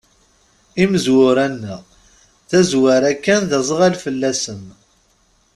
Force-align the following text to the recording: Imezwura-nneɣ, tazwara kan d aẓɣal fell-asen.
Imezwura-nneɣ, 0.83 1.81
tazwara 2.49 3.11
kan 3.23 3.41
d 3.49 3.51
aẓɣal 3.59 3.93
fell-asen. 4.03 4.63